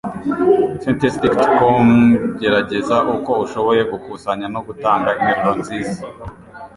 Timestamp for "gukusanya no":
3.91-4.59